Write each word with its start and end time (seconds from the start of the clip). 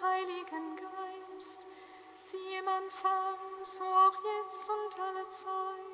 Heiligen 0.00 0.76
Geist, 0.76 1.60
wie 2.30 2.56
im 2.58 2.68
Anfang, 2.68 3.38
so 3.62 3.84
auch 3.84 4.16
jetzt 4.40 4.70
und 4.70 5.00
alle 5.00 5.28
Zeit. 5.28 5.91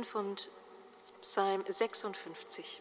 Psalm 0.00 0.04
5 0.04 0.14
und 0.14 0.50
Psalm 1.20 1.64
56. 1.68 2.80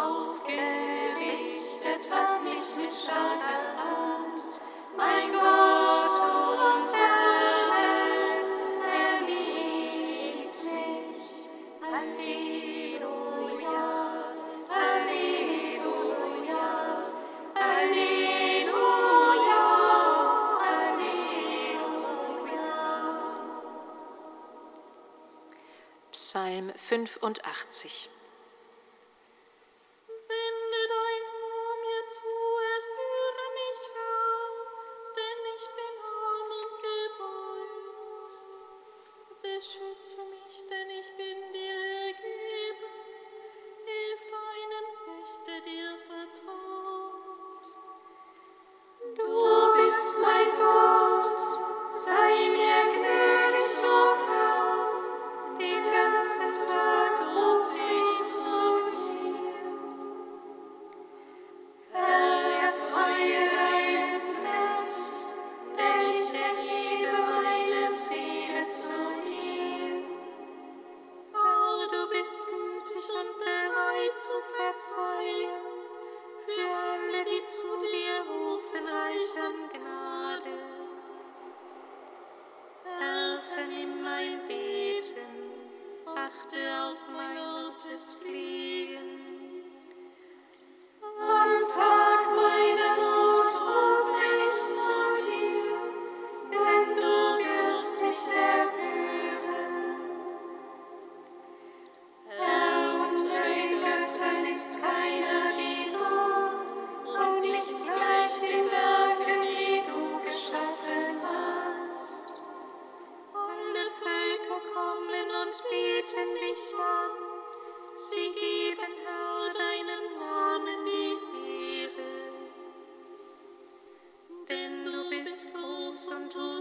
Aufgerichtet 0.00 2.10
hat 2.10 2.42
mich 2.44 2.76
mit 2.76 2.92
starker 2.92 3.76
Hand. 3.76 3.99
85 27.18 28.08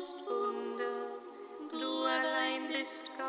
bist 0.10 0.26
Wunder, 0.28 1.20
du 1.72 2.04
allein 2.04 2.68
bist 2.70 3.06
Gott. 3.16 3.29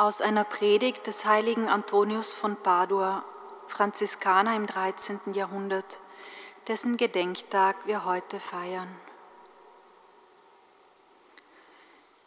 Aus 0.00 0.20
einer 0.20 0.44
Predigt 0.44 1.08
des 1.08 1.24
heiligen 1.24 1.68
Antonius 1.68 2.32
von 2.32 2.54
Padua, 2.54 3.24
Franziskaner 3.66 4.54
im 4.54 4.64
13. 4.64 5.32
Jahrhundert, 5.32 5.98
dessen 6.68 6.96
Gedenktag 6.96 7.74
wir 7.84 8.04
heute 8.04 8.38
feiern. 8.38 8.86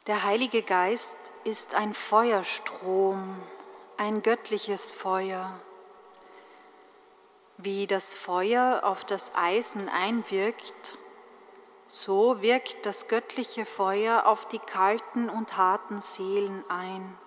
Der 0.05 0.25
Heilige 0.25 0.63
Geist 0.63 1.15
ist 1.45 1.73
ein 1.73 1.93
Feuerstrom, 1.93 3.41
ein 3.95 4.21
göttliches 4.21 4.91
Feuer. 4.91 5.57
Wie 7.55 7.87
das 7.87 8.15
Feuer 8.15 8.81
auf 8.83 9.05
das 9.05 9.33
Eisen 9.33 9.87
einwirkt, 9.87 10.97
so 11.87 12.41
wirkt 12.41 12.85
das 12.85 13.07
göttliche 13.07 13.63
Feuer 13.65 14.25
auf 14.25 14.45
die 14.49 14.59
kalten 14.59 15.29
und 15.29 15.55
harten 15.55 16.01
Seelen 16.01 16.65
ein. 16.67 17.17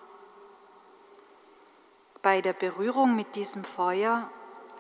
Bei 2.25 2.41
der 2.41 2.55
Berührung 2.55 3.17
mit 3.17 3.37
diesem 3.37 3.65
Feuer 3.65 4.31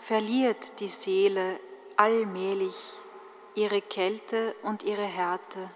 verliert 0.00 0.80
die 0.80 0.88
Seele 0.88 1.60
allmählich 1.94 2.74
ihre 3.54 3.82
Kälte 3.82 4.56
und 4.62 4.82
ihre 4.82 5.04
Härte. 5.04 5.68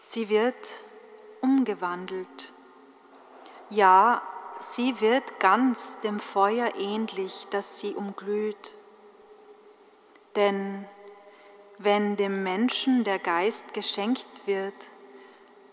Sie 0.00 0.28
wird 0.28 0.84
umgewandelt. 1.40 2.52
Ja, 3.68 4.22
sie 4.60 5.00
wird 5.00 5.40
ganz 5.40 5.98
dem 6.02 6.20
Feuer 6.20 6.72
ähnlich, 6.76 7.48
das 7.50 7.80
sie 7.80 7.96
umglüht. 7.96 8.76
Denn 10.36 10.84
wenn 11.78 12.14
dem 12.14 12.44
Menschen 12.44 13.02
der 13.02 13.18
Geist 13.18 13.74
geschenkt 13.74 14.46
wird, 14.46 14.86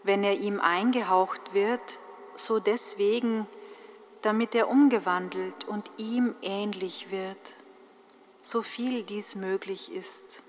wenn 0.01 0.23
er 0.23 0.39
ihm 0.39 0.59
eingehaucht 0.59 1.53
wird, 1.53 1.99
so 2.33 2.59
deswegen, 2.59 3.45
damit 4.21 4.55
er 4.55 4.69
umgewandelt 4.69 5.65
und 5.65 5.91
ihm 5.97 6.35
ähnlich 6.41 7.11
wird, 7.11 7.53
so 8.41 8.61
viel 8.61 9.03
dies 9.03 9.35
möglich 9.35 9.91
ist. 9.91 10.43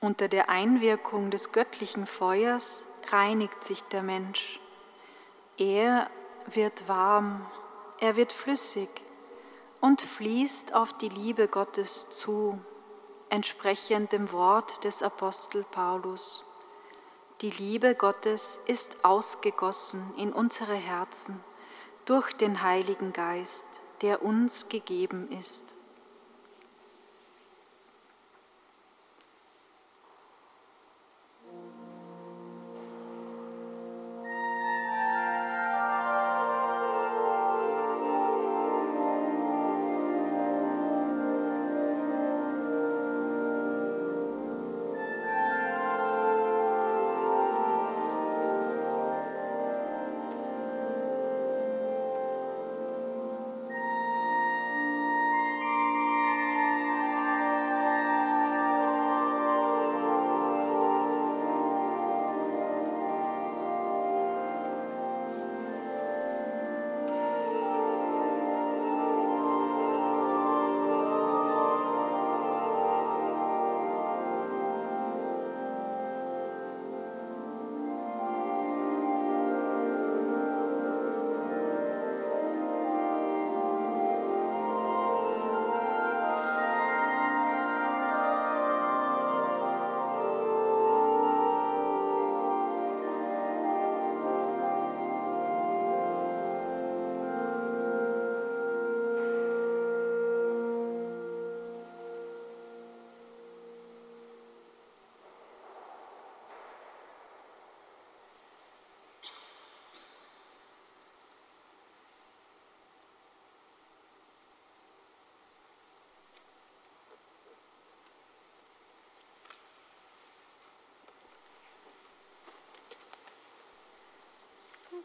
Unter 0.00 0.28
der 0.28 0.48
Einwirkung 0.48 1.30
des 1.30 1.52
göttlichen 1.52 2.06
Feuers 2.06 2.84
reinigt 3.08 3.62
sich 3.62 3.82
der 3.84 4.02
Mensch. 4.02 4.58
Er 5.56 6.10
wird 6.46 6.88
warm, 6.88 7.46
er 8.00 8.16
wird 8.16 8.32
flüssig 8.32 8.88
und 9.80 10.00
fließt 10.00 10.74
auf 10.74 10.92
die 10.92 11.08
Liebe 11.08 11.46
Gottes 11.46 12.10
zu, 12.10 12.58
entsprechend 13.28 14.12
dem 14.12 14.32
Wort 14.32 14.82
des 14.84 15.02
Apostel 15.02 15.64
Paulus. 15.70 16.44
Die 17.42 17.50
Liebe 17.50 17.96
Gottes 17.96 18.60
ist 18.68 19.04
ausgegossen 19.04 20.14
in 20.16 20.32
unsere 20.32 20.76
Herzen 20.76 21.40
durch 22.04 22.32
den 22.34 22.62
Heiligen 22.62 23.12
Geist, 23.12 23.80
der 24.00 24.22
uns 24.22 24.68
gegeben 24.68 25.28
ist. 25.32 25.74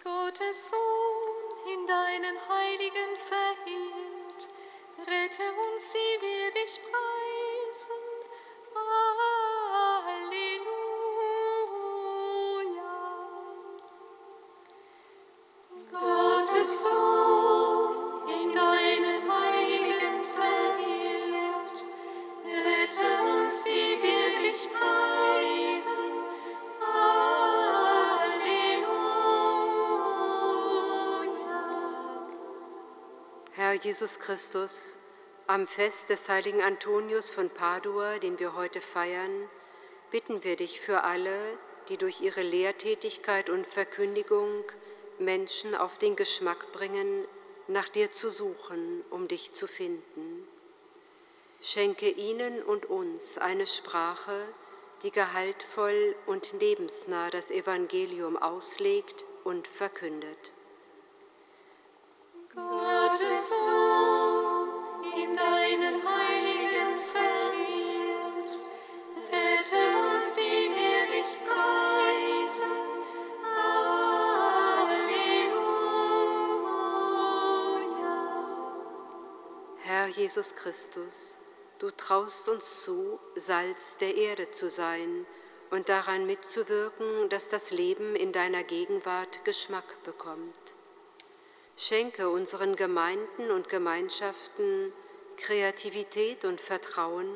Gottes 0.03 0.69
Sohn, 0.69 1.73
in 1.73 1.87
deinen 1.87 2.37
Heiligen 2.49 3.17
verhielt, 3.17 4.49
rette 5.07 5.43
uns, 5.73 5.93
die 5.93 6.21
wir 6.21 6.51
dich 6.51 6.79
preisen. 6.81 7.16
Jesus 33.99 34.19
Christus, 34.19 34.99
am 35.47 35.65
Fest 35.65 36.11
des 36.11 36.29
heiligen 36.29 36.61
Antonius 36.61 37.31
von 37.31 37.49
Padua, 37.49 38.19
den 38.19 38.37
wir 38.37 38.53
heute 38.53 38.79
feiern, 38.79 39.49
bitten 40.11 40.43
wir 40.43 40.55
dich 40.55 40.79
für 40.79 41.03
alle, 41.03 41.57
die 41.89 41.97
durch 41.97 42.21
ihre 42.21 42.43
Lehrtätigkeit 42.43 43.49
und 43.49 43.65
Verkündigung 43.65 44.65
Menschen 45.17 45.73
auf 45.73 45.97
den 45.97 46.15
Geschmack 46.15 46.71
bringen, 46.73 47.25
nach 47.67 47.89
dir 47.89 48.11
zu 48.11 48.29
suchen, 48.29 49.03
um 49.09 49.27
dich 49.27 49.51
zu 49.51 49.65
finden. 49.65 50.47
Schenke 51.59 52.11
ihnen 52.11 52.61
und 52.61 52.85
uns 52.85 53.39
eine 53.39 53.65
Sprache, 53.65 54.43
die 55.01 55.11
gehaltvoll 55.11 56.15
und 56.27 56.53
lebensnah 56.59 57.31
das 57.31 57.49
Evangelium 57.49 58.37
auslegt 58.37 59.25
und 59.43 59.67
verkündet. 59.67 60.51
Gottes 62.57 63.49
Sohn, 63.49 63.86
Jesus 80.37 80.55
Christus, 80.55 81.37
du 81.79 81.89
traust 81.89 82.49
uns 82.49 82.83
zu, 82.83 83.19
Salz 83.35 83.97
der 83.97 84.15
Erde 84.15 84.51
zu 84.51 84.69
sein 84.69 85.25
und 85.71 85.89
daran 85.89 86.25
mitzuwirken, 86.25 87.29
dass 87.29 87.49
das 87.49 87.71
Leben 87.71 88.15
in 88.15 88.33
deiner 88.33 88.63
Gegenwart 88.63 89.45
Geschmack 89.45 90.03
bekommt. 90.03 90.59
Schenke 91.75 92.29
unseren 92.29 92.75
Gemeinden 92.75 93.51
und 93.51 93.69
Gemeinschaften 93.69 94.91
Kreativität 95.37 96.45
und 96.45 96.59
Vertrauen, 96.59 97.29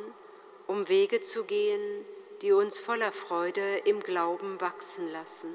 um 0.67 0.89
Wege 0.89 1.21
zu 1.21 1.43
gehen, 1.43 2.05
die 2.41 2.51
uns 2.51 2.79
voller 2.79 3.11
Freude 3.11 3.77
im 3.85 4.01
Glauben 4.01 4.59
wachsen 4.59 5.11
lassen. 5.11 5.53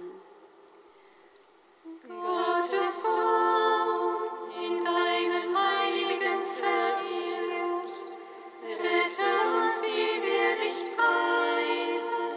Gottes 2.06 3.02
Sohn, 3.02 4.50
in 4.62 4.84
deinen 4.84 5.56
Heiligen 5.56 6.46
verehrt, 6.46 8.04
rette 8.62 9.56
uns, 9.56 9.82
die 9.82 10.22
wir 10.22 10.64
dich 10.64 10.96
preisen. 10.96 12.36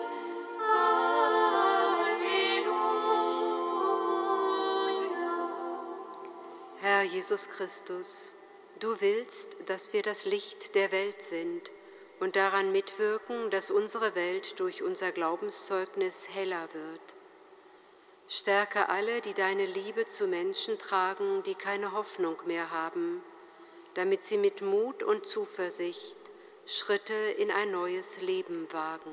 Herr 6.81 7.03
Jesus 7.03 7.47
Christus, 7.49 8.35
du 8.79 8.99
willst, 9.01 9.49
dass 9.67 9.93
wir 9.93 10.01
das 10.01 10.25
Licht 10.25 10.75
der 10.75 10.91
Welt 10.91 11.21
sind 11.21 11.71
und 12.19 12.35
daran 12.35 12.71
mitwirken, 12.71 13.49
dass 13.51 13.71
unsere 13.71 14.15
Welt 14.15 14.59
durch 14.59 14.83
unser 14.83 15.11
Glaubenszeugnis 15.11 16.29
heller 16.29 16.67
wird. 16.73 17.01
Stärke 18.27 18.89
alle, 18.89 19.21
die 19.21 19.33
deine 19.33 19.65
Liebe 19.65 20.05
zu 20.05 20.27
Menschen 20.27 20.77
tragen, 20.77 21.43
die 21.43 21.55
keine 21.55 21.93
Hoffnung 21.93 22.37
mehr 22.45 22.71
haben, 22.71 23.23
damit 23.95 24.21
sie 24.21 24.37
mit 24.37 24.61
Mut 24.61 25.03
und 25.03 25.25
Zuversicht 25.25 26.15
Schritte 26.65 27.13
in 27.13 27.49
ein 27.49 27.71
neues 27.71 28.21
Leben 28.21 28.67
wagen. 28.71 29.11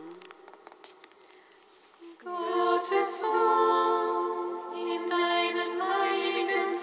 Gottes 2.23 3.23
Sohn, 3.23 4.75
in 4.75 5.09
deinen 5.09 5.83
heiligen 5.83 6.76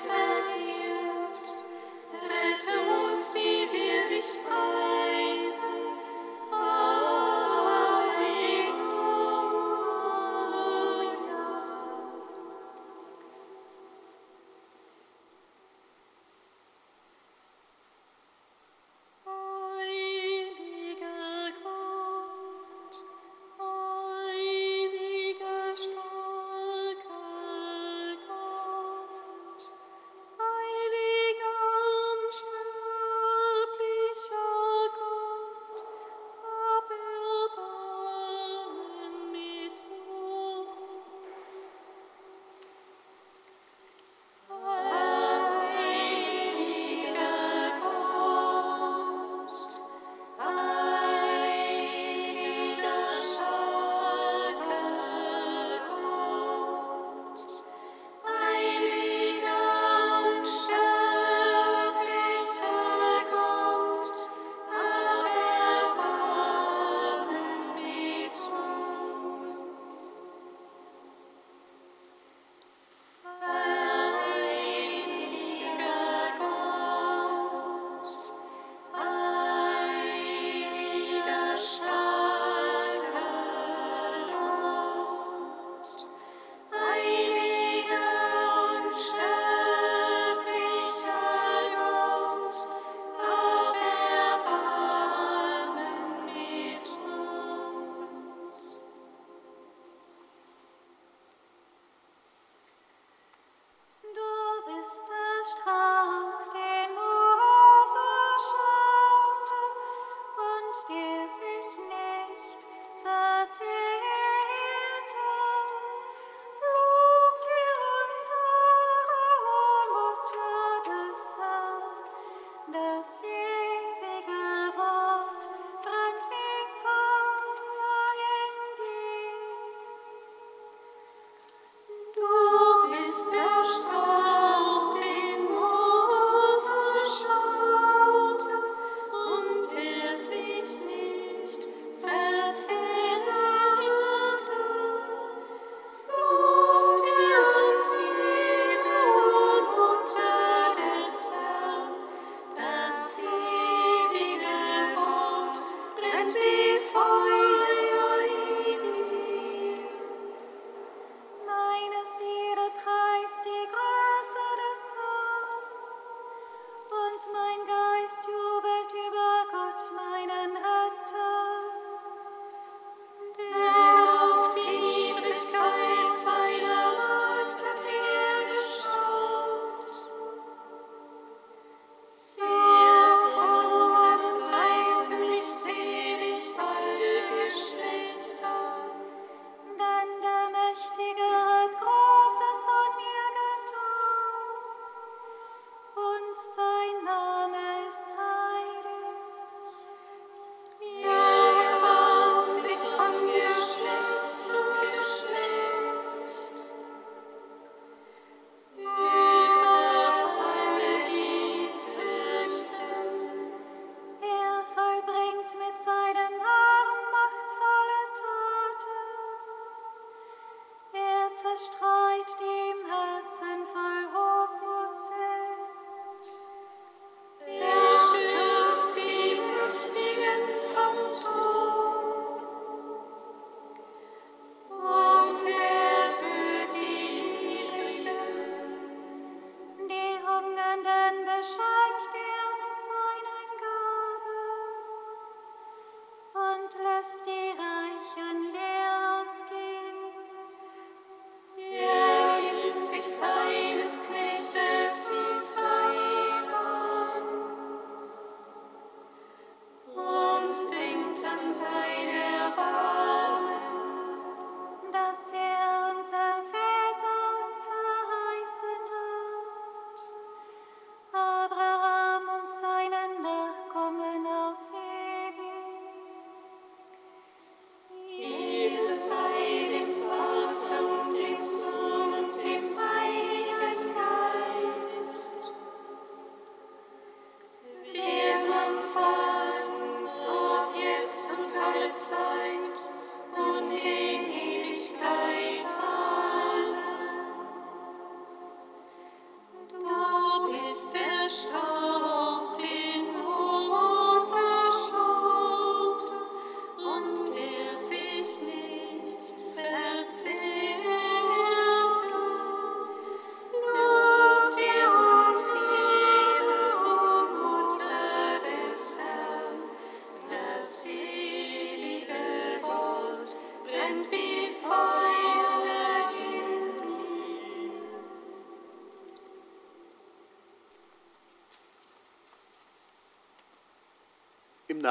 rette 2.43 2.73
uns, 3.09 3.33
die 3.33 3.67
wir 3.71 4.09
dich 4.09 4.25
preisen. 4.43 5.22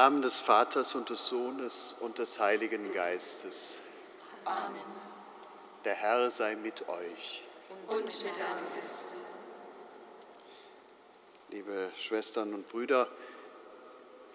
Namen 0.03 0.21
des 0.21 0.41
Vaters 0.41 0.95
und 0.95 1.09
des 1.09 1.29
Sohnes 1.29 1.95
und 2.01 2.17
des 2.17 2.37
Heiligen 2.37 2.91
Geistes. 2.91 3.79
Amen. 4.43 4.81
Der 5.85 5.93
Herr 5.93 6.29
sei 6.29 6.57
mit 6.57 6.89
euch. 6.89 7.45
Und 7.87 8.03
mit 8.03 8.21
deinem 8.21 8.73
Geist. 8.75 9.21
Liebe 11.51 11.89
Schwestern 11.95 12.53
und 12.53 12.67
Brüder, 12.67 13.07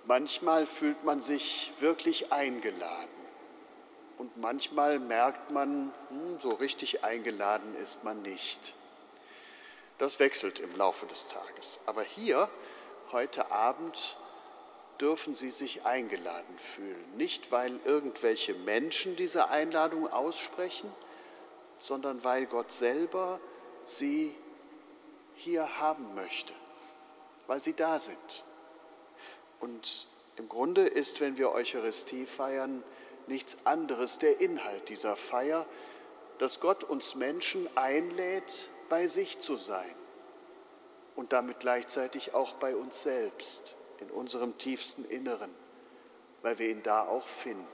manchmal 0.07 0.64
fühlt 0.64 1.04
man 1.04 1.20
sich 1.20 1.70
wirklich 1.81 2.33
eingeladen 2.33 3.26
und 4.16 4.38
manchmal 4.38 4.98
merkt 4.98 5.50
man, 5.50 5.92
hm, 6.09 6.40
so 6.40 6.48
richtig 6.48 7.04
eingeladen 7.04 7.74
ist 7.74 8.04
man 8.04 8.22
nicht. 8.22 8.72
Das 9.98 10.18
wechselt 10.18 10.61
im 10.61 10.74
Laufe 10.76 11.04
des 11.04 11.28
Tages. 11.28 11.81
Aber 11.85 12.04
hier, 12.04 12.48
heute 13.12 13.50
Abend, 13.50 14.16
dürfen 15.00 15.34
Sie 15.34 15.50
sich 15.50 15.84
eingeladen 15.84 16.58
fühlen. 16.58 17.16
Nicht, 17.16 17.52
weil 17.52 17.78
irgendwelche 17.84 18.54
Menschen 18.54 19.16
diese 19.16 19.48
Einladung 19.48 20.11
aussprechen, 20.11 20.90
sondern 21.78 22.24
weil 22.24 22.46
Gott 22.46 22.72
selber 22.72 23.40
Sie 23.84 24.34
hier 25.37 25.78
haben 25.78 26.14
möchte, 26.14 26.52
weil 27.46 27.62
Sie 27.62 27.74
da 27.74 27.98
sind. 27.98 28.44
Und 29.61 30.06
im 30.37 30.48
Grunde 30.48 30.87
ist, 30.87 31.20
wenn 31.20 31.38
wir 31.38 31.52
Eucharistie 31.52 32.26
feiern, 32.26 32.82
nichts 33.26 33.58
anderes 33.64 34.18
der 34.18 34.40
Inhalt 34.40 34.88
dieser 34.88 35.16
Feier, 35.16 35.66
dass 36.38 36.61
Gott 36.61 36.84
uns 36.84 37.14
Menschen 37.14 37.68
einlädt, 37.76 38.68
bei 38.88 39.06
sich 39.06 39.38
zu 39.38 39.56
sein 39.56 39.94
und 41.14 41.32
damit 41.32 41.61
gleichzeitig 41.61 42.32
auch 42.34 42.54
bei 42.54 42.74
uns 42.74 43.02
selbst 43.02 43.76
in 44.00 44.11
unserem 44.11 44.56
tiefsten 44.58 45.04
Inneren, 45.04 45.54
weil 46.42 46.58
wir 46.58 46.70
ihn 46.70 46.82
da 46.82 47.06
auch 47.06 47.26
finden. 47.26 47.66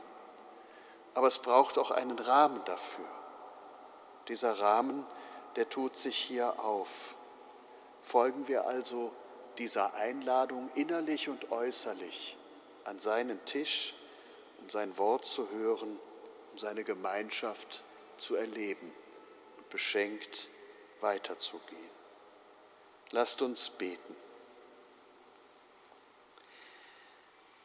Aber 1.14 1.28
es 1.28 1.38
braucht 1.38 1.78
auch 1.78 1.90
einen 1.90 2.18
Rahmen 2.18 2.64
dafür. 2.64 3.08
Dieser 4.28 4.58
Rahmen, 4.58 5.06
der 5.56 5.68
tut 5.68 5.96
sich 5.96 6.16
hier 6.16 6.58
auf. 6.58 6.88
Folgen 8.02 8.48
wir 8.48 8.66
also 8.66 9.12
dieser 9.58 9.94
Einladung 9.94 10.70
innerlich 10.74 11.28
und 11.28 11.50
äußerlich 11.52 12.36
an 12.84 12.98
seinen 12.98 13.42
Tisch, 13.44 13.94
um 14.60 14.70
sein 14.70 14.96
Wort 14.98 15.24
zu 15.24 15.48
hören, 15.50 15.98
um 16.52 16.58
seine 16.58 16.84
Gemeinschaft 16.84 17.84
zu 18.16 18.34
erleben 18.34 18.92
und 19.56 19.68
beschenkt 19.70 20.48
weiterzugehen. 21.00 21.90
Lasst 23.10 23.42
uns 23.42 23.70
beten. 23.70 24.16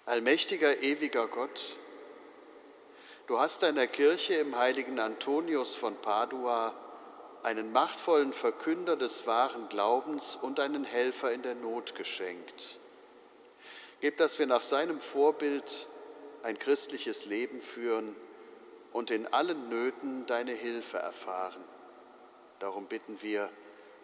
Allmächtiger, 0.10 0.82
ewiger 0.82 1.28
Gott, 1.28 1.78
du 3.28 3.39
hast 3.39 3.62
deiner 3.62 3.86
Kirche 3.86 4.34
im 4.34 4.58
heiligen 4.58 4.98
Antonius 5.00 5.76
von 5.76 5.95
Padua 5.98 6.74
einen 7.43 7.72
machtvollen 7.72 8.34
Verkünder 8.34 8.95
des 8.95 9.28
wahren 9.28 9.69
Glaubens 9.69 10.36
und 10.36 10.60
einen 10.60 10.84
Helfer 10.84 11.32
in 11.32 11.43
der 11.43 11.54
Not 11.54 11.93
geschenkt. 11.93 12.80
Gib, 14.02 14.17
dass 14.17 14.39
wir 14.39 14.48
nach 14.48 14.63
seinem 14.63 15.00
Vorbild 15.00 15.88
ein 16.41 16.58
christliches 16.58 17.26
Leben 17.26 17.62
führen 17.62 18.15
und 18.91 19.12
in 19.12 19.28
allen 19.28 19.69
Nöten 19.69 20.26
deine 20.26 20.54
Hilfe 20.54 20.98
erfahren. 20.98 21.63
Darum 22.58 22.88
bitten 22.88 23.22
wir 23.22 23.52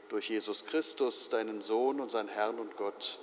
durch 0.10 0.30
Jesus 0.30 0.68
Christus, 0.68 1.30
deinen 1.30 1.64
Sohn, 1.64 2.00
unseren 2.00 2.28
Herrn 2.28 2.60
und 2.60 2.78
Gott, 2.78 3.18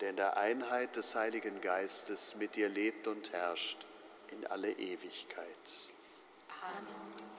der 0.00 0.10
in 0.10 0.16
der 0.16 0.36
Einheit 0.36 0.96
des 0.96 1.14
Heiligen 1.14 1.60
Geistes 1.60 2.36
mit 2.36 2.56
dir 2.56 2.68
lebt 2.68 3.06
und 3.06 3.32
herrscht 3.32 3.84
in 4.30 4.46
alle 4.46 4.70
Ewigkeit. 4.72 5.46
Amen. 6.62 7.37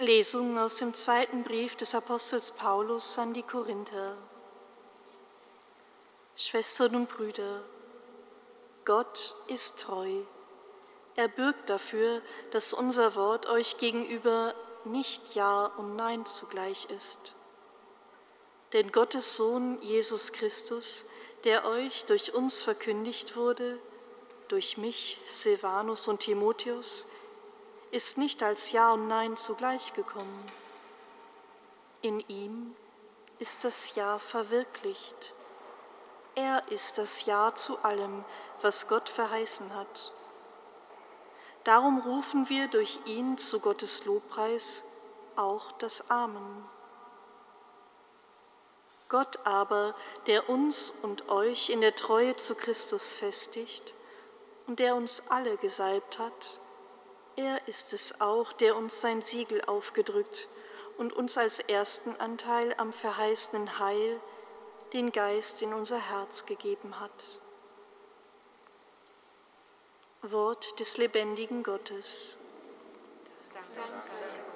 Lesung 0.00 0.56
aus 0.58 0.76
dem 0.76 0.94
zweiten 0.94 1.42
Brief 1.42 1.74
des 1.74 1.92
Apostels 1.92 2.52
Paulus 2.52 3.18
an 3.18 3.34
die 3.34 3.42
Korinther. 3.42 4.16
Schwestern 6.36 6.94
und 6.94 7.08
Brüder, 7.08 7.64
Gott 8.84 9.34
ist 9.48 9.80
treu. 9.80 10.08
Er 11.16 11.26
bürgt 11.26 11.68
dafür, 11.68 12.22
dass 12.52 12.72
unser 12.72 13.16
Wort 13.16 13.46
euch 13.46 13.78
gegenüber 13.78 14.54
nicht 14.84 15.34
Ja 15.34 15.66
und 15.66 15.96
Nein 15.96 16.24
zugleich 16.26 16.84
ist. 16.94 17.34
Denn 18.72 18.92
Gottes 18.92 19.34
Sohn 19.34 19.82
Jesus 19.82 20.32
Christus, 20.32 21.06
der 21.42 21.64
euch 21.64 22.04
durch 22.04 22.34
uns 22.34 22.62
verkündigt 22.62 23.34
wurde, 23.34 23.80
durch 24.46 24.76
mich, 24.76 25.18
Silvanus 25.26 26.06
und 26.06 26.20
Timotheus, 26.20 27.08
ist 27.90 28.18
nicht 28.18 28.42
als 28.42 28.72
Ja 28.72 28.92
und 28.92 29.08
Nein 29.08 29.36
zugleich 29.36 29.94
gekommen. 29.94 30.44
In 32.02 32.20
ihm 32.28 32.76
ist 33.38 33.64
das 33.64 33.94
Ja 33.94 34.18
verwirklicht. 34.18 35.34
Er 36.34 36.62
ist 36.70 36.98
das 36.98 37.26
Ja 37.26 37.54
zu 37.54 37.78
allem, 37.84 38.24
was 38.60 38.88
Gott 38.88 39.08
verheißen 39.08 39.74
hat. 39.74 40.12
Darum 41.64 42.00
rufen 42.00 42.48
wir 42.48 42.68
durch 42.68 42.98
ihn 43.04 43.36
zu 43.38 43.60
Gottes 43.60 44.04
Lobpreis 44.04 44.84
auch 45.36 45.72
das 45.72 46.10
Amen. 46.10 46.64
Gott 49.08 49.38
aber, 49.44 49.94
der 50.26 50.50
uns 50.50 50.92
und 51.02 51.28
euch 51.30 51.70
in 51.70 51.80
der 51.80 51.94
Treue 51.94 52.36
zu 52.36 52.54
Christus 52.54 53.14
festigt 53.14 53.94
und 54.66 54.80
der 54.80 54.94
uns 54.94 55.30
alle 55.30 55.56
gesalbt 55.56 56.18
hat, 56.18 56.60
er 57.38 57.68
ist 57.68 57.92
es 57.92 58.20
auch, 58.20 58.52
der 58.52 58.76
uns 58.76 59.00
sein 59.00 59.22
Siegel 59.22 59.62
aufgedrückt 59.64 60.48
und 60.96 61.12
uns 61.12 61.38
als 61.38 61.60
ersten 61.60 62.16
Anteil 62.16 62.74
am 62.78 62.92
verheißenen 62.92 63.78
Heil 63.78 64.20
den 64.92 65.12
Geist 65.12 65.62
in 65.62 65.72
unser 65.72 65.98
Herz 65.98 66.46
gegeben 66.46 66.98
hat. 66.98 67.40
Wort 70.22 70.80
des 70.80 70.98
lebendigen 70.98 71.62
Gottes. 71.62 72.38
Danke. 73.54 74.47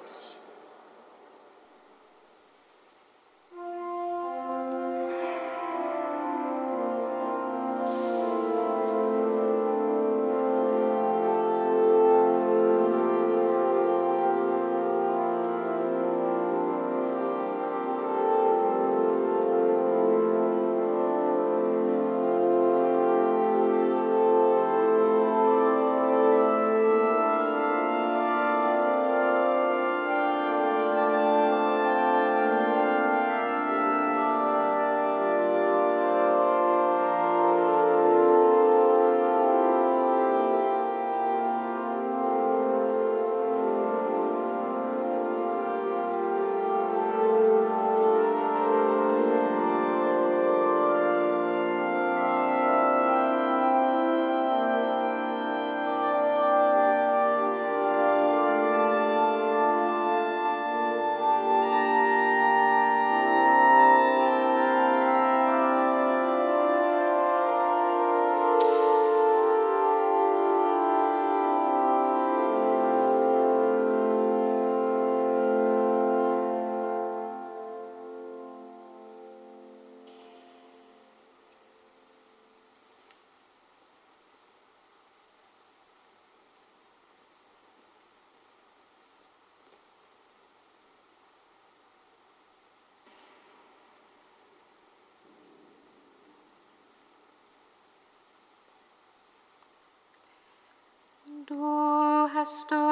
Du 102.43 102.82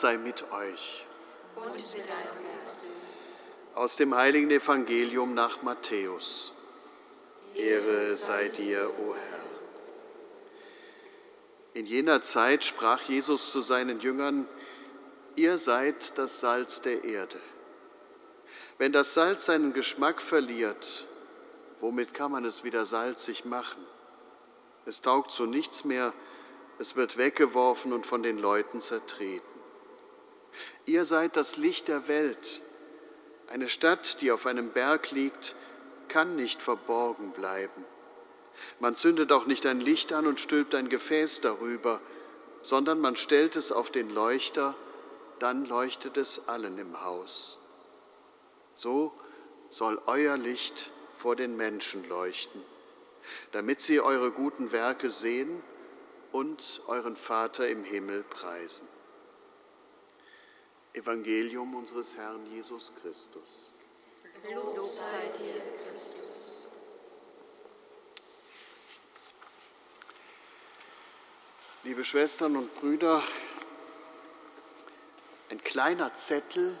sei 0.00 0.16
mit 0.16 0.50
euch. 0.52 1.06
Und 1.56 1.66
mit 1.66 2.06
deinem 2.08 2.54
Geist. 2.54 2.84
Aus 3.74 3.96
dem 3.96 4.14
heiligen 4.14 4.50
Evangelium 4.50 5.34
nach 5.34 5.62
Matthäus. 5.62 6.52
Ehre 7.54 8.14
sei 8.14 8.48
dir, 8.48 8.90
o 8.98 9.14
Herr. 9.14 9.44
In 11.74 11.86
jener 11.86 12.22
Zeit 12.22 12.64
sprach 12.64 13.02
Jesus 13.02 13.50
zu 13.50 13.60
seinen 13.60 14.00
Jüngern, 14.00 14.48
ihr 15.34 15.58
seid 15.58 16.18
das 16.18 16.38
Salz 16.40 16.82
der 16.82 17.02
Erde. 17.02 17.40
Wenn 18.78 18.92
das 18.92 19.14
Salz 19.14 19.46
seinen 19.46 19.72
Geschmack 19.72 20.20
verliert, 20.20 21.06
womit 21.80 22.14
kann 22.14 22.32
man 22.32 22.44
es 22.44 22.64
wieder 22.64 22.84
salzig 22.84 23.44
machen? 23.44 23.84
Es 24.86 25.00
taugt 25.00 25.30
zu 25.30 25.46
nichts 25.46 25.84
mehr, 25.84 26.12
es 26.78 26.96
wird 26.96 27.16
weggeworfen 27.16 27.92
und 27.92 28.06
von 28.06 28.22
den 28.22 28.38
Leuten 28.38 28.80
zertreten. 28.80 29.53
Ihr 30.86 31.04
seid 31.04 31.36
das 31.36 31.56
Licht 31.56 31.88
der 31.88 32.08
Welt. 32.08 32.60
Eine 33.48 33.68
Stadt, 33.68 34.20
die 34.20 34.32
auf 34.32 34.46
einem 34.46 34.70
Berg 34.70 35.10
liegt, 35.10 35.54
kann 36.08 36.36
nicht 36.36 36.62
verborgen 36.62 37.32
bleiben. 37.32 37.84
Man 38.78 38.94
zündet 38.94 39.32
auch 39.32 39.46
nicht 39.46 39.66
ein 39.66 39.80
Licht 39.80 40.12
an 40.12 40.26
und 40.26 40.40
stülpt 40.40 40.74
ein 40.74 40.88
Gefäß 40.88 41.40
darüber, 41.40 42.00
sondern 42.62 43.00
man 43.00 43.16
stellt 43.16 43.56
es 43.56 43.72
auf 43.72 43.90
den 43.90 44.10
Leuchter, 44.10 44.74
dann 45.38 45.64
leuchtet 45.64 46.16
es 46.16 46.48
allen 46.48 46.78
im 46.78 47.02
Haus. 47.04 47.58
So 48.74 49.12
soll 49.70 50.00
euer 50.06 50.36
Licht 50.36 50.90
vor 51.16 51.36
den 51.36 51.56
Menschen 51.56 52.08
leuchten, 52.08 52.62
damit 53.52 53.80
sie 53.80 54.00
eure 54.00 54.30
guten 54.30 54.72
Werke 54.72 55.10
sehen 55.10 55.62
und 56.32 56.82
euren 56.86 57.16
Vater 57.16 57.68
im 57.68 57.84
Himmel 57.84 58.22
preisen. 58.24 58.88
Evangelium 60.94 61.74
unseres 61.74 62.16
Herrn 62.16 62.46
Jesus 62.46 62.92
Christus. 63.02 63.72
Lob 64.52 64.80
sei 64.86 65.28
dir, 65.38 65.60
Christus. 65.84 66.68
Liebe 71.82 72.04
Schwestern 72.04 72.56
und 72.56 72.74
Brüder, 72.76 73.22
ein 75.50 75.62
kleiner 75.62 76.14
Zettel 76.14 76.78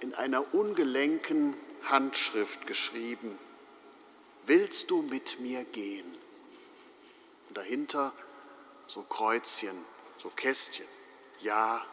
in 0.00 0.14
einer 0.14 0.54
ungelenken 0.54 1.56
Handschrift 1.84 2.66
geschrieben. 2.66 3.38
Willst 4.44 4.90
du 4.90 5.02
mit 5.02 5.40
mir 5.40 5.64
gehen? 5.64 6.06
Und 7.48 7.56
dahinter 7.56 8.12
so 8.86 9.02
Kreuzchen, 9.02 9.76
so 10.18 10.28
Kästchen. 10.28 10.86
Ja, 11.40 11.84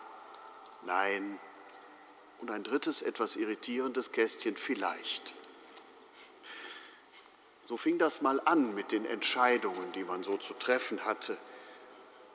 nein. 0.85 1.39
Und 2.43 2.51
ein 2.51 2.65
drittes, 2.65 3.01
etwas 3.01 3.37
irritierendes 3.37 4.11
Kästchen 4.11 4.57
vielleicht. 4.57 5.33
So 7.63 7.77
fing 7.77 7.97
das 7.97 8.21
mal 8.21 8.41
an 8.43 8.75
mit 8.75 8.91
den 8.91 9.05
Entscheidungen, 9.05 9.93
die 9.93 10.03
man 10.03 10.23
so 10.23 10.35
zu 10.35 10.53
treffen 10.53 11.05
hatte. 11.05 11.37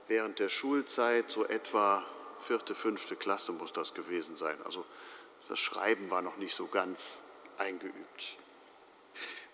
Während 0.07 0.39
der 0.39 0.49
Schulzeit, 0.49 1.29
so 1.29 1.45
etwa 1.45 2.07
vierte, 2.39 2.75
fünfte 2.75 3.17
Klasse 3.17 3.53
muss 3.53 3.75
das 3.75 3.93
gewesen 3.93 4.35
sein. 4.35 4.57
Also 4.65 4.87
das 5.47 5.59
Schreiben 5.59 6.09
war 6.09 6.23
noch 6.23 6.39
nicht 6.39 6.57
so 6.57 6.69
ganz 6.69 7.21
eingeübt. 7.59 8.39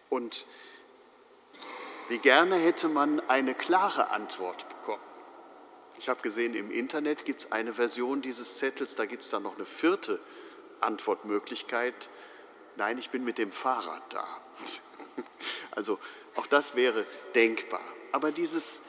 Und 0.09 0.47
wie 2.09 2.19
gerne 2.19 2.55
hätte 2.55 2.87
man 2.87 3.19
eine 3.29 3.57
klare 3.57 4.11
Antwort 4.11 4.69
bekommen. 4.69 5.03
Ich 5.99 6.09
habe 6.09 6.23
gesehen, 6.23 6.55
im 6.55 6.71
Internet 6.71 7.25
gibt 7.25 7.41
es 7.41 7.51
eine 7.51 7.73
Version 7.73 8.23
dieses 8.23 8.59
Zettels, 8.59 8.95
da 8.95 9.07
gibt 9.07 9.25
es 9.25 9.31
dann 9.31 9.43
noch 9.43 9.57
eine 9.57 9.65
vierte 9.65 10.21
Antwortmöglichkeit. 10.85 12.09
Nein, 12.77 12.99
ich 12.99 13.11
bin 13.11 13.25
mit 13.25 13.39
dem 13.39 13.51
Fahrrad 13.51 14.03
da. 14.11 14.27
Also 15.71 15.99
auch 16.37 16.47
das 16.47 16.77
wäre 16.77 17.05
denkbar. 17.35 17.83
Aber 18.13 18.31
dieses 18.31 18.83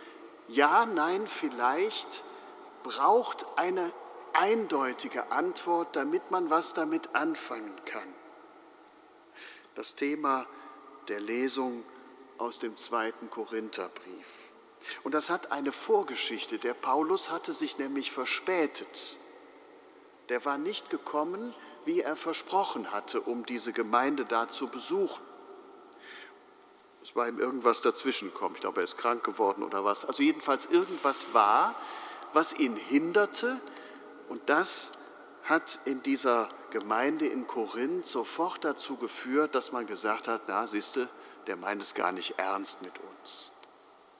Ja, 0.47 0.85
Nein, 0.85 1.27
vielleicht 1.27 2.23
braucht 2.83 3.45
eine 3.55 3.91
eindeutige 4.33 5.31
Antwort, 5.31 5.95
damit 5.95 6.29
man 6.29 6.49
was 6.49 6.73
damit 6.73 7.15
anfangen 7.15 7.73
kann. 7.85 8.13
Das 9.75 9.95
Thema 9.95 10.45
der 11.07 11.19
Lesung 11.19 11.83
aus 12.37 12.59
dem 12.59 12.77
zweiten 12.77 13.29
Korintherbrief. 13.29 14.27
Und 15.03 15.13
das 15.13 15.29
hat 15.29 15.51
eine 15.51 15.71
Vorgeschichte. 15.71 16.59
Der 16.59 16.73
Paulus 16.73 17.31
hatte 17.31 17.53
sich 17.53 17.77
nämlich 17.77 18.11
verspätet. 18.11 19.17
Der 20.29 20.45
war 20.45 20.57
nicht 20.57 20.89
gekommen, 20.89 21.53
wie 21.85 22.01
er 22.01 22.15
versprochen 22.15 22.91
hatte, 22.91 23.21
um 23.21 23.45
diese 23.45 23.73
Gemeinde 23.73 24.25
da 24.25 24.47
zu 24.47 24.67
besuchen. 24.67 25.21
Es 27.01 27.15
war 27.15 27.27
ihm 27.27 27.39
irgendwas 27.39 27.81
dazwischen 27.81 28.31
gekommen. 28.31 28.55
Ich 28.55 28.61
glaube, 28.61 28.81
er 28.81 28.83
ist 28.83 28.97
krank 28.97 29.23
geworden 29.23 29.63
oder 29.63 29.85
was. 29.85 30.05
Also 30.05 30.23
jedenfalls 30.23 30.65
irgendwas 30.65 31.33
war, 31.33 31.75
was 32.33 32.57
ihn 32.57 32.75
hinderte. 32.75 33.61
Und 34.27 34.49
das 34.49 34.93
hat 35.43 35.79
in 35.85 36.01
dieser 36.01 36.49
Gemeinde 36.71 37.27
in 37.27 37.45
Korinth 37.45 38.07
sofort 38.07 38.65
dazu 38.65 38.97
geführt, 38.97 39.53
dass 39.53 39.71
man 39.71 39.85
gesagt 39.85 40.27
hat, 40.27 40.41
na, 40.47 40.65
siehste, 40.65 41.07
der 41.45 41.55
meint 41.55 41.81
es 41.81 41.93
gar 41.93 42.11
nicht 42.11 42.39
ernst 42.39 42.81
mit 42.81 42.93
uns, 42.99 43.51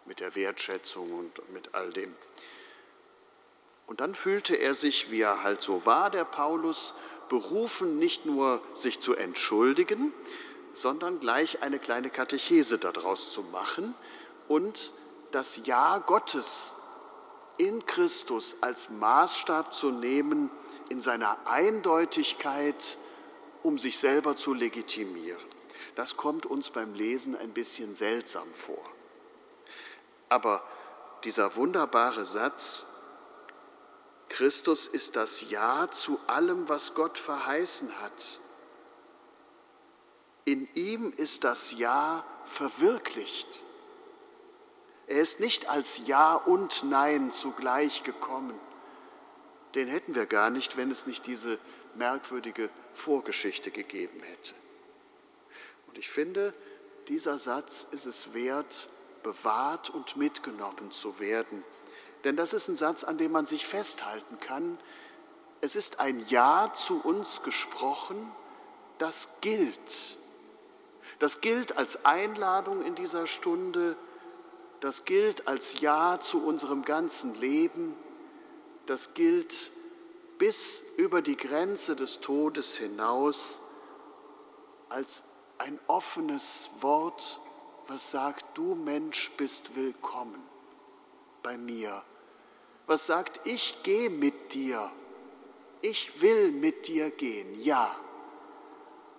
mit 0.05 0.20
der 0.20 0.36
Wertschätzung 0.36 1.11
und 1.11 1.51
mit 1.51 1.74
all 1.74 1.91
dem. 1.91 2.16
Und 3.88 3.99
dann 3.99 4.16
fühlte 4.16 4.55
er 4.55 4.74
sich, 4.74 5.11
wie 5.11 5.22
er 5.22 5.43
halt 5.43 5.61
so 5.61 5.86
war, 5.86 6.09
der 6.09 6.26
Paulus, 6.26 6.93
berufen, 7.30 7.98
nicht 7.98 8.26
nur 8.26 8.62
sich 8.74 9.00
zu 9.00 9.16
entschuldigen, 9.16 10.14
sondern 10.74 11.20
gleich 11.20 11.62
eine 11.62 11.80
kleine 11.80 12.10
Katechese 12.10 12.78
daraus 12.78 13.32
zu 13.32 13.42
machen 13.44 13.94
und 14.48 14.94
das 15.32 15.66
Ja 15.66 16.00
Gottes 16.00 16.76
in 17.58 17.86
Christus 17.86 18.58
als 18.62 18.90
Maßstab 18.90 19.74
zu 19.74 19.92
nehmen 19.92 20.50
in 20.90 21.02
seiner 21.02 21.38
Eindeutigkeit, 21.48 22.98
um 23.64 23.78
sich 23.78 23.98
selber 23.98 24.36
zu 24.36 24.54
legitimieren. 24.54 25.42
Das 25.96 26.18
kommt 26.18 26.46
uns 26.46 26.70
beim 26.70 26.94
Lesen 26.94 27.36
ein 27.36 27.52
bisschen 27.52 27.96
seltsam 27.96 28.48
vor. 28.52 28.84
Aber 30.30 30.64
dieser 31.24 31.56
wunderbare 31.56 32.26
Satz, 32.26 32.88
Christus 34.36 34.88
ist 34.88 35.16
das 35.16 35.50
Ja 35.50 35.90
zu 35.90 36.20
allem, 36.28 36.68
was 36.68 36.94
Gott 36.94 37.18
verheißen 37.18 38.02
hat. 38.02 38.42
In 40.44 40.68
ihm 40.74 41.14
ist 41.16 41.46
das 41.46 41.72
Ja 41.72 42.26
verwirklicht. 42.44 43.48
Er 45.08 45.22
ist 45.22 45.40
nicht 45.40 45.70
als 45.70 46.06
Ja 46.06 46.36
und 46.36 46.84
Nein 46.84 47.32
zugleich 47.32 48.04
gekommen. 48.04 48.60
Den 49.74 49.88
hätten 49.88 50.16
wir 50.16 50.26
gar 50.26 50.50
nicht, 50.50 50.76
wenn 50.76 50.92
es 50.92 51.08
nicht 51.08 51.26
diese 51.28 51.58
merkwürdige 51.94 52.70
Vorgeschichte 52.94 53.72
gegeben 53.72 54.20
hätte. 54.20 54.54
Und 55.88 55.98
ich 55.98 56.10
finde, 56.10 56.54
dieser 57.08 57.40
Satz 57.40 57.88
ist 57.90 58.06
es 58.06 58.34
wert, 58.34 58.90
bewahrt 59.24 59.92
und 59.92 60.18
mitgenommen 60.18 60.92
zu 60.92 61.20
werden. 61.20 61.64
Denn 62.26 62.36
das 62.36 62.54
ist 62.54 62.68
ein 62.68 62.76
Satz, 62.76 63.04
an 63.04 63.20
dem 63.20 63.32
man 63.32 63.46
sich 63.46 63.68
festhalten 63.68 64.40
kann. 64.40 64.80
Es 65.62 65.76
ist 65.76 66.00
ein 66.00 66.26
Ja 66.28 66.74
zu 66.74 67.00
uns 67.00 67.44
gesprochen, 67.44 68.32
das 68.98 69.42
gilt. 69.42 70.18
Das 71.20 71.40
gilt 71.40 71.78
als 71.78 72.04
Einladung 72.04 72.82
in 72.84 72.96
dieser 72.96 73.28
Stunde, 73.28 73.96
das 74.80 75.06
gilt 75.06 75.48
als 75.48 75.80
Ja 75.80 76.20
zu 76.20 76.44
unserem 76.46 76.84
ganzen 76.84 77.40
Leben, 77.40 77.96
das 78.88 79.14
gilt 79.14 79.72
bis 80.40 80.84
über 80.98 81.22
die 81.22 81.38
Grenze 81.38 81.96
des 81.96 82.22
Todes 82.22 82.76
hinaus 82.76 83.62
als 84.90 85.24
ein 85.58 85.80
offenes 85.88 86.70
Wort, 86.82 87.40
was 87.88 88.12
sagt, 88.12 88.58
du 88.58 88.76
Mensch 88.76 89.32
bist 89.38 89.76
willkommen 89.76 90.42
bei 91.44 91.58
mir. 91.58 92.04
Was 92.88 93.06
sagt, 93.06 93.42
ich 93.46 93.82
gehe 93.84 94.10
mit 94.10 94.54
dir. 94.54 94.92
Ich 95.82 96.22
will 96.22 96.52
mit 96.52 96.88
dir 96.88 97.12
gehen. 97.12 97.62
Ja. 97.62 97.96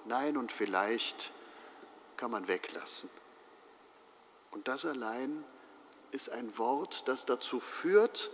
Nein 0.05 0.37
und 0.37 0.53
vielleicht 0.53 1.33
kann 2.17 2.31
man 2.31 2.49
weglassen. 2.49 3.11
Und 4.53 4.69
das 4.69 4.87
allein 4.87 5.45
ist 6.13 6.31
ein 6.31 6.57
Wort, 6.59 7.09
das 7.09 7.27
dazu 7.27 7.61
führt, 7.61 8.31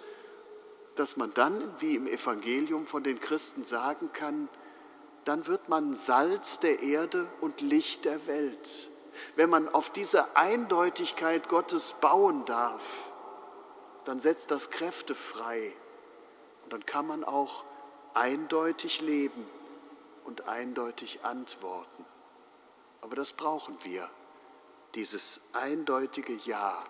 dass 0.96 1.16
man 1.16 1.32
dann, 1.34 1.74
wie 1.80 1.96
im 1.96 2.06
Evangelium 2.06 2.86
von 2.86 3.02
den 3.02 3.18
Christen 3.18 3.64
sagen 3.64 4.10
kann, 4.12 4.48
dann 5.24 5.46
wird 5.46 5.68
man 5.68 5.94
Salz 5.94 6.60
der 6.60 6.82
Erde 6.82 7.28
und 7.40 7.60
Licht 7.60 8.04
der 8.04 8.26
Welt. 8.26 8.90
Wenn 9.36 9.50
man 9.50 9.68
auf 9.68 9.90
diese 9.90 10.36
Eindeutigkeit 10.36 11.48
Gottes 11.48 11.94
bauen 11.94 12.44
darf, 12.44 13.11
dann 14.04 14.20
setzt 14.20 14.50
das 14.50 14.70
Kräfte 14.70 15.14
frei 15.14 15.74
und 16.64 16.72
dann 16.72 16.84
kann 16.86 17.06
man 17.06 17.24
auch 17.24 17.64
eindeutig 18.14 19.00
leben 19.00 19.46
und 20.24 20.48
eindeutig 20.48 21.24
antworten. 21.24 22.04
Aber 23.00 23.16
das 23.16 23.32
brauchen 23.32 23.76
wir, 23.82 24.08
dieses 24.94 25.40
eindeutige 25.52 26.34
Ja. 26.44 26.84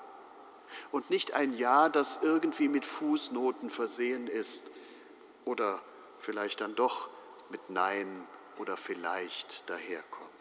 Und 0.90 1.10
nicht 1.10 1.34
ein 1.34 1.52
Ja, 1.52 1.88
das 1.88 2.22
irgendwie 2.22 2.68
mit 2.68 2.86
Fußnoten 2.86 3.68
versehen 3.68 4.26
ist 4.26 4.70
oder 5.44 5.80
vielleicht 6.18 6.60
dann 6.60 6.74
doch 6.74 7.10
mit 7.50 7.68
Nein 7.68 8.26
oder 8.58 8.76
vielleicht 8.76 9.68
daherkommt. 9.68 10.31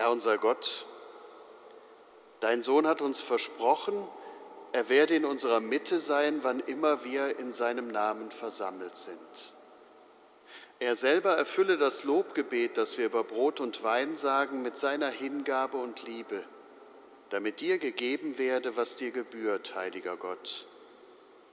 Herr 0.00 0.12
unser 0.12 0.38
Gott, 0.38 0.86
dein 2.38 2.62
Sohn 2.62 2.86
hat 2.86 3.02
uns 3.02 3.20
versprochen, 3.20 4.06
er 4.70 4.88
werde 4.88 5.16
in 5.16 5.24
unserer 5.24 5.58
Mitte 5.58 5.98
sein, 5.98 6.44
wann 6.44 6.60
immer 6.60 7.04
wir 7.04 7.38
in 7.40 7.52
seinem 7.52 7.88
Namen 7.88 8.30
versammelt 8.30 8.96
sind. 8.96 9.54
Er 10.78 10.94
selber 10.94 11.36
erfülle 11.36 11.78
das 11.78 12.04
Lobgebet, 12.04 12.76
das 12.76 12.96
wir 12.96 13.06
über 13.06 13.24
Brot 13.24 13.58
und 13.58 13.82
Wein 13.82 14.14
sagen, 14.14 14.62
mit 14.62 14.76
seiner 14.76 15.08
Hingabe 15.08 15.78
und 15.78 16.04
Liebe, 16.04 16.44
damit 17.30 17.60
dir 17.60 17.78
gegeben 17.78 18.38
werde, 18.38 18.76
was 18.76 18.94
dir 18.94 19.10
gebührt, 19.10 19.74
heiliger 19.74 20.16
Gott. 20.16 20.66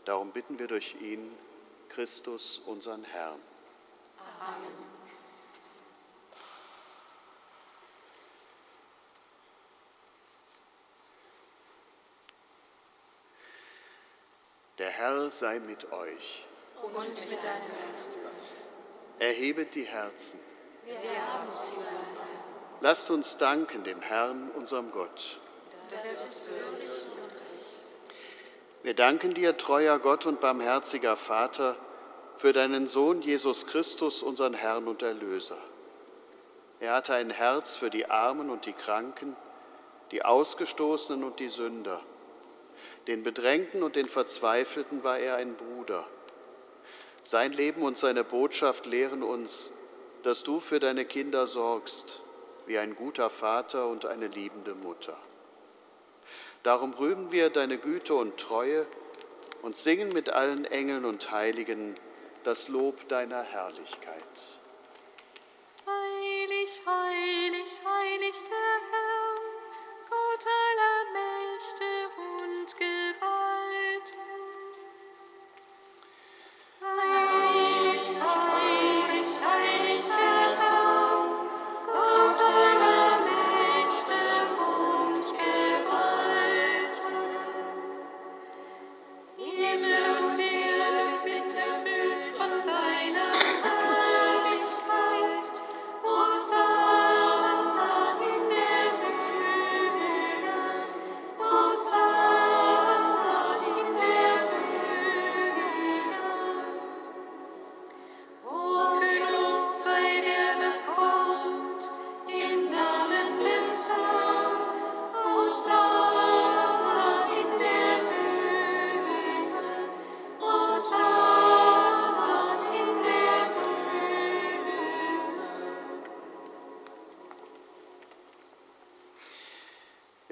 Darum 0.04 0.32
bitten 0.32 0.60
wir 0.60 0.68
durch 0.68 0.96
ihn, 1.02 1.32
Christus, 1.90 2.60
unseren 2.60 3.06
Herrn. 3.06 3.42
Amen. 4.40 4.95
Der 14.78 14.90
Herr 14.90 15.32
sei 15.32 15.60
mit 15.60 15.90
euch. 15.94 16.46
Und 16.82 17.30
mit 17.30 17.42
deinem 17.42 17.62
Geist. 17.86 18.20
Erhebet 19.20 19.74
die 19.74 19.84
Herzen. 19.84 20.42
Wir 20.86 20.98
haben 21.34 21.50
sie 21.50 21.72
Lasst 22.82 23.10
uns 23.10 23.38
danken 23.38 23.86
dem 23.86 24.02
Herrn, 24.02 24.52
unserem 24.52 24.92
Gott. 24.92 25.40
Das 25.90 26.06
ist 26.12 26.50
würdig 26.50 26.90
und 27.16 27.32
recht. 27.32 27.94
Wir 28.84 28.94
danken 28.94 29.34
dir, 29.34 29.58
treuer 29.58 29.98
Gott 29.98 30.26
und 30.26 30.42
barmherziger 30.42 31.16
Vater, 31.16 31.78
für 32.38 32.52
deinen 32.52 32.86
Sohn 32.86 33.22
Jesus 33.22 33.68
Christus, 33.68 34.22
unseren 34.22 34.54
Herrn 34.54 34.90
und 34.90 35.02
Erlöser. 35.02 35.58
Er 36.82 36.96
hatte 36.96 37.14
ein 37.14 37.30
Herz 37.30 37.78
für 37.78 37.90
die 37.90 38.10
Armen 38.10 38.50
und 38.50 38.66
die 38.66 38.74
Kranken, 38.74 39.38
die 40.12 40.26
Ausgestoßenen 40.26 41.24
und 41.24 41.40
die 41.40 41.50
Sünder 41.50 42.02
den 43.08 43.24
Bedrängten 43.24 43.84
und 43.84 43.96
den 43.96 44.10
Verzweifelten 44.10 45.04
war 45.04 45.20
er 45.20 45.36
ein 45.36 45.56
Bruder. 45.56 46.08
Sein 47.24 47.54
Leben 47.54 47.82
und 47.82 47.98
seine 47.98 48.24
Botschaft 48.24 48.86
lehren 48.86 49.24
uns, 49.24 49.72
dass 50.24 50.44
du 50.44 50.60
für 50.60 50.80
deine 50.80 51.06
Kinder 51.06 51.48
sorgst, 51.48 52.22
wie 52.66 52.78
ein 52.78 52.96
guter 52.96 53.30
Vater 53.30 53.88
und 53.88 54.06
eine 54.06 54.28
liebende 54.28 54.76
Mutter. 54.76 55.18
Darum 56.64 56.94
rühmen 56.94 57.32
wir 57.32 57.52
deine 57.52 57.78
Güte 57.78 58.16
und 58.16 58.38
Treue 58.38 58.88
und 59.62 59.76
singen 59.76 60.10
mit 60.14 60.30
allen 60.30 60.66
Engeln 60.66 61.06
und 61.06 61.32
Heiligen 61.32 61.96
das 62.44 62.68
Lob 62.68 63.08
deiner 63.08 63.44
Herrlichkeit. 63.44 64.60
Heilig, 65.86 66.82
heilig, 66.86 67.82
heilig 67.84 68.36
der 68.50 68.80
Herr, 68.92 69.25
Gott 70.16 70.46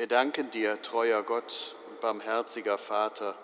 Wir 0.03 0.09
danken 0.09 0.51
dir, 0.51 0.81
treuer 0.81 1.23
Gott 1.23 1.77
und 1.87 2.01
barmherziger 2.01 2.77
Vater, 2.77 3.37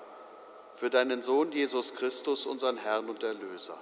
für 0.76 0.90
deinen 0.90 1.22
Sohn 1.22 1.54
Jesus 1.54 1.96
Christus, 1.96 2.46
unseren 2.46 2.76
Herrn 2.76 3.10
und 3.10 3.24
Erlöser. 3.24 3.78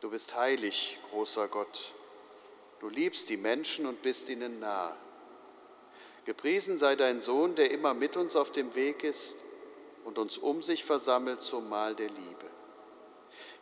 Du 0.00 0.10
bist 0.10 0.36
heilig, 0.36 1.00
großer 1.10 1.48
Gott. 1.48 1.92
Du 2.78 2.88
liebst 2.88 3.30
die 3.30 3.36
Menschen 3.36 3.84
und 3.84 4.00
bist 4.02 4.28
ihnen 4.28 4.60
nahe. 4.60 4.94
Gepriesen 6.24 6.78
sei 6.78 6.94
dein 6.94 7.20
Sohn, 7.20 7.56
der 7.56 7.72
immer 7.72 7.92
mit 7.92 8.16
uns 8.16 8.36
auf 8.36 8.52
dem 8.52 8.76
Weg 8.76 9.02
ist 9.02 9.40
und 10.04 10.18
uns 10.18 10.38
um 10.38 10.62
sich 10.62 10.84
versammelt 10.84 11.42
zum 11.42 11.68
Mahl 11.68 11.96
der 11.96 12.10
Liebe. 12.10 12.48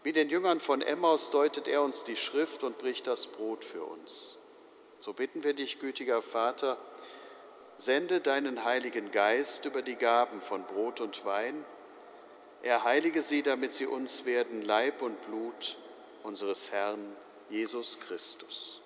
Wie 0.02 0.12
den 0.12 0.28
Jüngern 0.28 0.60
von 0.60 0.82
Emmaus 0.82 1.30
deutet 1.30 1.68
er 1.68 1.80
uns 1.80 2.04
die 2.04 2.16
Schrift 2.16 2.62
und 2.62 2.76
bricht 2.76 3.06
das 3.06 3.28
Brot 3.28 3.64
für 3.64 3.82
uns. 3.82 4.36
So 5.02 5.12
bitten 5.12 5.42
wir 5.42 5.52
dich, 5.52 5.80
gütiger 5.80 6.22
Vater, 6.22 6.78
sende 7.76 8.20
deinen 8.20 8.62
Heiligen 8.62 9.10
Geist 9.10 9.64
über 9.64 9.82
die 9.82 9.96
Gaben 9.96 10.40
von 10.40 10.62
Brot 10.62 11.00
und 11.00 11.24
Wein. 11.24 11.64
Er 12.62 12.84
heilige 12.84 13.20
sie, 13.20 13.42
damit 13.42 13.72
sie 13.72 13.86
uns 13.86 14.26
werden 14.26 14.62
Leib 14.62 15.02
und 15.02 15.20
Blut 15.22 15.76
unseres 16.22 16.70
Herrn 16.70 17.00
Jesus 17.50 17.98
Christus. 17.98 18.80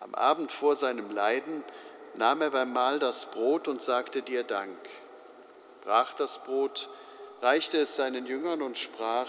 Am 0.00 0.14
Abend 0.14 0.50
vor 0.50 0.76
seinem 0.76 1.10
Leiden 1.10 1.62
nahm 2.14 2.40
er 2.40 2.52
beim 2.52 2.72
Mahl 2.72 2.98
das 2.98 3.30
Brot 3.30 3.68
und 3.68 3.82
sagte 3.82 4.22
dir 4.22 4.44
Dank, 4.44 4.78
brach 5.82 6.14
das 6.14 6.42
Brot, 6.42 6.88
reichte 7.42 7.76
es 7.76 7.96
seinen 7.96 8.24
Jüngern 8.24 8.62
und 8.62 8.78
sprach, 8.78 9.28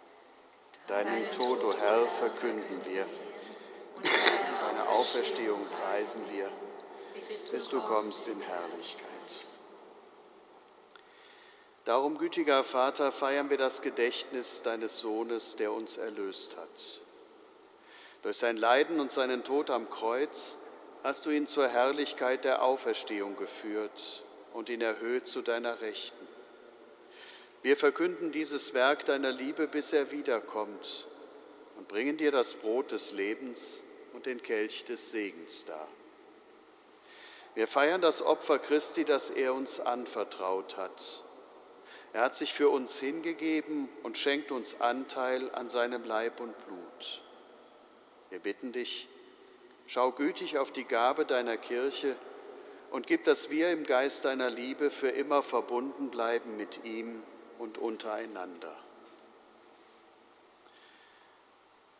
Deinen 0.87 1.31
Tod, 1.31 1.63
o 1.63 1.73
Herr, 1.73 2.07
verkünden 2.07 2.81
wir. 2.85 3.05
Deine 4.03 4.89
Auferstehung 4.89 5.65
preisen 5.67 6.23
wir, 6.31 6.51
bis 7.13 7.67
du 7.69 7.79
kommst 7.81 8.27
in 8.27 8.41
Herrlichkeit. 8.41 9.07
Darum, 11.85 12.17
gütiger 12.17 12.63
Vater, 12.63 13.11
feiern 13.11 13.49
wir 13.49 13.57
das 13.57 13.81
Gedächtnis 13.81 14.61
deines 14.61 14.99
Sohnes, 14.99 15.55
der 15.55 15.71
uns 15.71 15.97
erlöst 15.97 16.57
hat. 16.57 17.01
Durch 18.21 18.37
sein 18.37 18.55
Leiden 18.55 18.99
und 18.99 19.11
seinen 19.11 19.43
Tod 19.43 19.71
am 19.71 19.89
Kreuz 19.89 20.59
hast 21.03 21.25
du 21.25 21.31
ihn 21.31 21.47
zur 21.47 21.67
Herrlichkeit 21.67 22.45
der 22.45 22.61
Auferstehung 22.61 23.35
geführt 23.35 24.23
und 24.53 24.69
ihn 24.69 24.81
erhöht 24.81 25.27
zu 25.27 25.41
deiner 25.41 25.81
Rechten. 25.81 26.27
Wir 27.63 27.77
verkünden 27.77 28.31
dieses 28.31 28.73
Werk 28.73 29.05
deiner 29.05 29.31
Liebe, 29.31 29.67
bis 29.67 29.93
er 29.93 30.11
wiederkommt 30.11 31.05
und 31.77 31.87
bringen 31.87 32.17
dir 32.17 32.31
das 32.31 32.55
Brot 32.55 32.91
des 32.91 33.11
Lebens 33.11 33.83
und 34.13 34.25
den 34.25 34.41
Kelch 34.41 34.83
des 34.85 35.11
Segens 35.11 35.65
dar. 35.65 35.87
Wir 37.53 37.67
feiern 37.67 38.01
das 38.01 38.21
Opfer 38.21 38.57
Christi, 38.57 39.05
das 39.05 39.29
er 39.29 39.53
uns 39.53 39.79
anvertraut 39.79 40.77
hat. 40.77 41.23
Er 42.13 42.21
hat 42.21 42.35
sich 42.35 42.53
für 42.53 42.69
uns 42.69 42.99
hingegeben 42.99 43.89
und 44.03 44.17
schenkt 44.17 44.51
uns 44.51 44.81
Anteil 44.81 45.53
an 45.53 45.69
seinem 45.69 46.03
Leib 46.03 46.39
und 46.39 46.53
Blut. 46.65 47.21
Wir 48.29 48.39
bitten 48.39 48.71
dich, 48.71 49.07
schau 49.85 50.11
gütig 50.11 50.57
auf 50.57 50.71
die 50.71 50.85
Gabe 50.85 51.25
deiner 51.25 51.57
Kirche 51.57 52.15
und 52.89 53.05
gib, 53.05 53.23
dass 53.25 53.49
wir 53.49 53.71
im 53.71 53.83
Geist 53.83 54.25
deiner 54.25 54.49
Liebe 54.49 54.89
für 54.89 55.09
immer 55.09 55.43
verbunden 55.43 56.09
bleiben 56.09 56.57
mit 56.57 56.83
ihm 56.85 57.21
und 57.61 57.77
untereinander. 57.77 58.75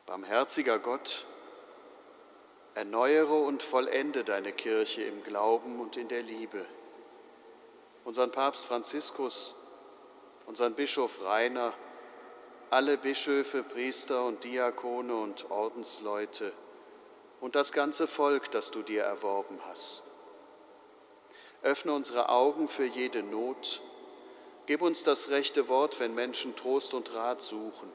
Barmherziger 0.07 0.79
Gott, 0.79 1.27
erneuere 2.73 3.39
und 3.41 3.61
vollende 3.61 4.23
deine 4.23 4.53
Kirche 4.53 5.03
im 5.03 5.23
Glauben 5.23 5.79
und 5.79 5.97
in 5.97 6.07
der 6.07 6.23
Liebe. 6.23 6.65
Unseren 8.05 8.31
Papst 8.31 8.65
Franziskus, 8.65 9.55
unseren 10.47 10.73
Bischof 10.73 11.21
Rainer, 11.23 11.75
alle 12.71 12.97
Bischöfe, 12.97 13.61
Priester 13.61 14.25
und 14.25 14.43
Diakone 14.43 15.15
und 15.15 15.51
Ordensleute 15.51 16.53
und 17.39 17.53
das 17.53 17.71
ganze 17.71 18.07
Volk, 18.07 18.49
das 18.49 18.71
du 18.71 18.81
dir 18.81 19.03
erworben 19.03 19.59
hast. 19.67 20.01
Öffne 21.61 21.93
unsere 21.93 22.29
Augen 22.29 22.67
für 22.67 22.85
jede 22.85 23.21
Not. 23.21 23.83
Gib 24.71 24.81
uns 24.81 25.03
das 25.03 25.27
rechte 25.27 25.67
Wort, 25.67 25.99
wenn 25.99 26.15
Menschen 26.15 26.55
Trost 26.55 26.93
und 26.93 27.13
Rat 27.13 27.41
suchen. 27.41 27.91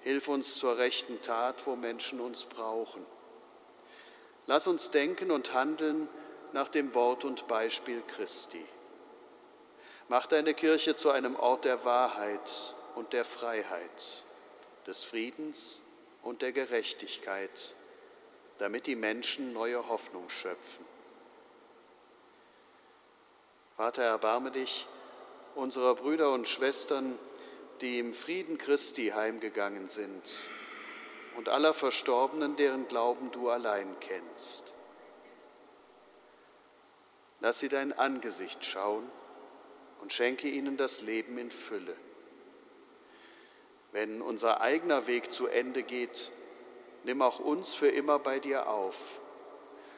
Hilf 0.00 0.26
uns 0.26 0.56
zur 0.56 0.78
rechten 0.78 1.22
Tat, 1.22 1.64
wo 1.64 1.76
Menschen 1.76 2.20
uns 2.20 2.42
brauchen. 2.42 3.06
Lass 4.46 4.66
uns 4.66 4.90
denken 4.90 5.30
und 5.30 5.54
handeln 5.54 6.08
nach 6.52 6.66
dem 6.66 6.92
Wort 6.94 7.24
und 7.24 7.46
Beispiel 7.46 8.02
Christi. 8.16 8.66
Mach 10.08 10.26
deine 10.26 10.54
Kirche 10.54 10.96
zu 10.96 11.10
einem 11.10 11.36
Ort 11.36 11.64
der 11.64 11.84
Wahrheit 11.84 12.74
und 12.96 13.12
der 13.12 13.24
Freiheit, 13.24 14.24
des 14.88 15.04
Friedens 15.04 15.82
und 16.24 16.42
der 16.42 16.50
Gerechtigkeit, 16.50 17.76
damit 18.58 18.88
die 18.88 18.96
Menschen 18.96 19.52
neue 19.52 19.88
Hoffnung 19.88 20.30
schöpfen. 20.30 20.84
Vater, 23.76 24.02
erbarme 24.02 24.50
dich 24.50 24.88
unserer 25.54 25.94
Brüder 25.94 26.32
und 26.32 26.48
Schwestern, 26.48 27.18
die 27.80 27.98
im 27.98 28.14
Frieden 28.14 28.58
Christi 28.58 29.08
heimgegangen 29.08 29.88
sind 29.88 30.22
und 31.36 31.48
aller 31.48 31.74
Verstorbenen, 31.74 32.56
deren 32.56 32.88
Glauben 32.88 33.30
du 33.30 33.48
allein 33.48 33.96
kennst. 34.00 34.74
Lass 37.40 37.58
sie 37.58 37.68
dein 37.68 37.92
Angesicht 37.92 38.64
schauen 38.64 39.08
und 40.00 40.12
schenke 40.12 40.48
ihnen 40.48 40.76
das 40.76 41.00
Leben 41.02 41.38
in 41.38 41.50
Fülle. 41.50 41.96
Wenn 43.92 44.20
unser 44.20 44.60
eigener 44.60 45.06
Weg 45.06 45.32
zu 45.32 45.46
Ende 45.46 45.82
geht, 45.82 46.30
nimm 47.04 47.22
auch 47.22 47.40
uns 47.40 47.74
für 47.74 47.88
immer 47.88 48.18
bei 48.18 48.38
dir 48.38 48.68
auf 48.68 48.96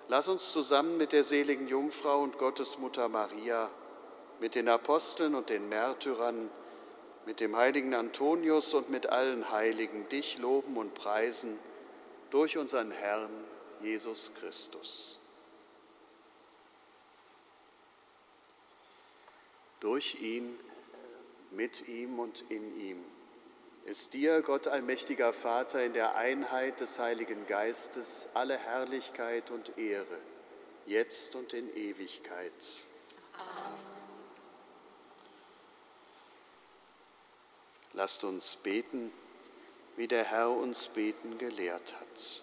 Lass 0.09 0.29
uns 0.29 0.51
zusammen 0.51 0.99
mit 0.99 1.13
der 1.13 1.25
seligen 1.25 1.69
Jungfrau 1.69 2.23
und 2.23 2.37
Gottesmutter 2.37 3.09
Maria, 3.09 3.71
mit 4.43 4.57
den 4.57 4.69
Aposteln 4.69 5.37
und 5.37 5.51
den 5.51 5.69
Märtyrern, 5.69 6.51
mit 7.27 7.39
dem 7.39 7.57
heiligen 7.57 7.95
Antonius 7.95 8.75
und 8.75 8.91
mit 8.91 9.07
allen 9.07 9.53
Heiligen 9.53 10.09
dich 10.09 10.37
loben 10.39 10.77
und 10.77 10.95
preisen 10.95 11.57
durch 12.31 12.59
unseren 12.59 12.91
Herrn 12.91 13.31
Jesus 13.81 14.33
Christus. 14.35 15.21
Durch 19.79 20.21
ihn, 20.21 20.59
mit 21.53 21.87
ihm 21.87 22.19
und 22.19 22.41
in 22.49 22.81
ihm 22.81 23.05
ist 23.85 24.13
dir, 24.13 24.43
Gott 24.43 24.67
allmächtiger 24.67 25.33
Vater, 25.33 25.85
in 25.85 25.93
der 25.93 26.17
Einheit 26.17 26.81
des 26.81 26.99
Heiligen 26.99 27.47
Geistes 27.47 28.29
alle 28.35 28.57
Herrlichkeit 28.57 29.53
und 29.53 29.79
Ehre, 29.79 30.19
jetzt 30.87 31.37
und 31.37 31.53
in 31.53 31.73
Ewigkeit. 31.77 32.53
Amen. 33.35 33.82
Lasst 37.95 38.25
uns 38.25 38.57
beten, 38.57 39.13
wie 39.97 40.09
der 40.09 40.25
Herr 40.25 40.51
uns 40.51 40.89
beten 40.89 41.39
gelehrt 41.39 41.95
hat. 42.01 42.43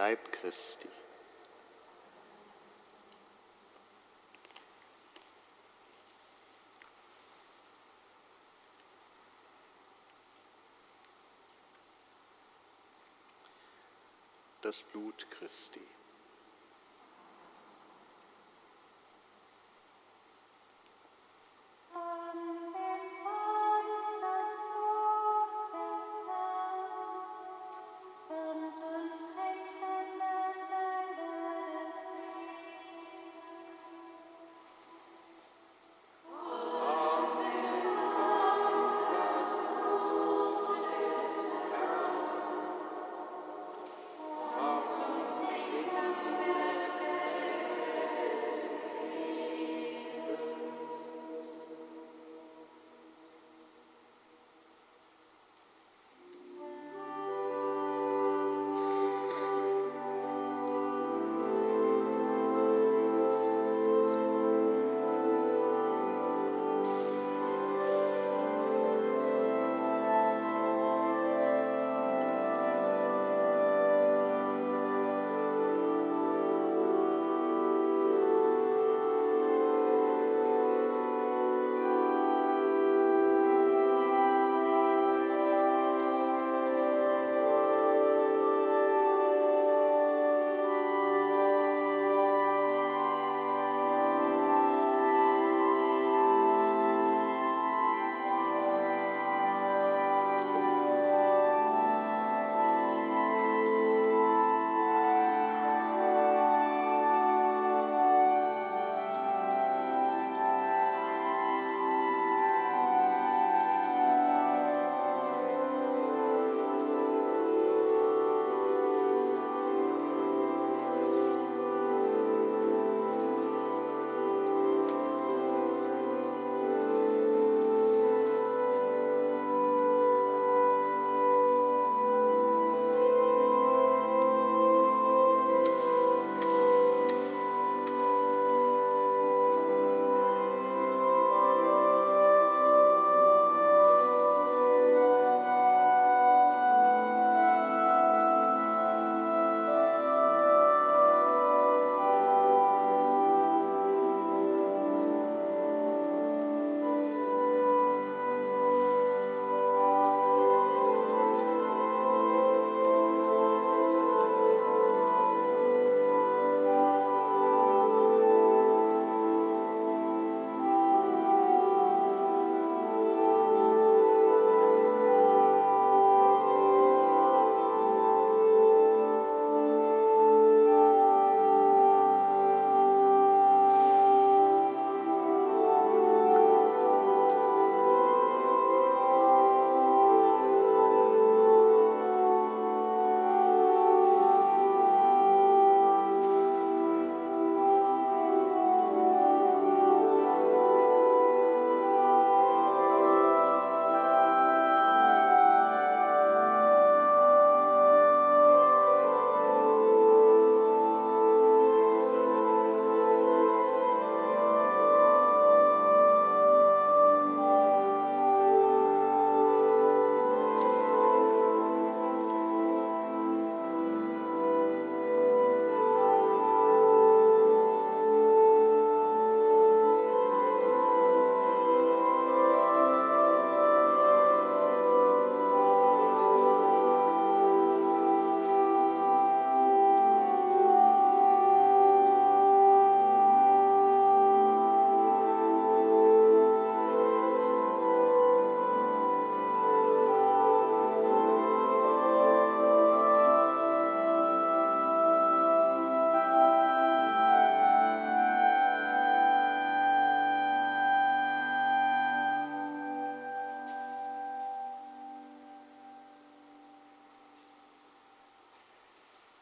Leib 0.00 0.32
Christi. 0.32 0.88
Das 14.62 14.82
Blut 14.84 15.26
Christi. 15.32 15.80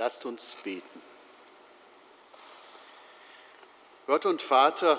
Lasst 0.08 0.24
uns 0.24 0.56
beten. 0.64 1.02
Gott 4.06 4.24
und 4.24 4.40
Vater, 4.40 4.98